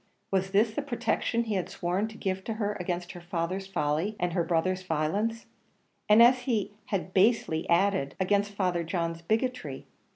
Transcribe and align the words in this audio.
was 0.31 0.49
this 0.49 0.71
the 0.73 0.81
protection 0.81 1.43
he 1.43 1.53
had 1.53 1.69
sworn 1.69 2.07
to 2.07 2.17
give 2.17 2.41
her 2.47 2.75
against 2.79 3.11
her 3.11 3.21
father's 3.21 3.67
folly, 3.67 4.15
and 4.19 4.33
her 4.33 4.43
brother's 4.43 4.81
violence? 4.81 5.45
and, 6.09 6.23
as 6.23 6.39
he 6.39 6.71
had 6.87 7.13
basely 7.13 7.69
added, 7.69 8.15
against 8.19 8.53
Father 8.53 8.83
John's 8.83 9.21
bigotry? 9.21 9.85